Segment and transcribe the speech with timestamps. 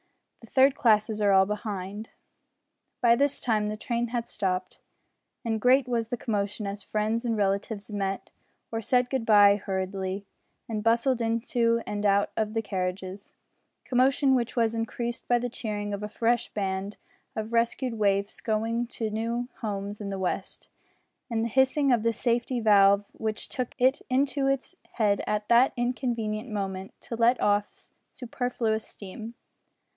[0.39, 2.09] The third classes are all behind."
[3.01, 4.79] By this time the train had stopped,
[5.45, 8.31] and great was the commotion as friends and relatives met
[8.71, 10.25] or said good bye hurriedly,
[10.67, 13.35] and bustled into and out of the carriages
[13.85, 16.97] commotion which was increased by the cheering of a fresh band
[17.35, 20.67] of rescued waifs going to new homes in the west,
[21.29, 25.71] and the hissing of the safety valve which took it into its head at that
[25.77, 29.35] inconvenient moment to let off superfluous steam.